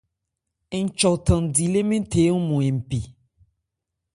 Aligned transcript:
Nchɔ 0.83 1.11
thandi 1.25 1.65
lê 1.73 1.81
mɛ́n 1.89 2.03
the 2.11 2.21
ɔ́nmɔn 2.35 2.65
npi. 2.77 2.99